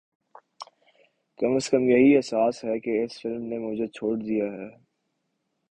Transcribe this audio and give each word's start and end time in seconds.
کم 1.39 1.55
از 1.55 1.69
کم 1.69 1.89
یہی 1.89 2.15
احساس 2.15 2.63
ہے 2.65 2.79
کہ 2.79 3.03
اس 3.03 3.21
فلم 3.21 3.43
نے 3.43 3.57
مجھے 3.59 3.87
چھوڑ 3.87 4.15
دیا 4.17 4.45
ہے 4.53 4.69